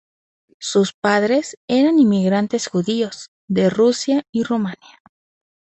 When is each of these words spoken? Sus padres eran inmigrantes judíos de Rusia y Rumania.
Sus 0.57 0.93
padres 0.93 1.59
eran 1.67 1.99
inmigrantes 1.99 2.65
judíos 2.67 3.29
de 3.47 3.69
Rusia 3.69 4.23
y 4.31 4.41
Rumania. 4.41 4.99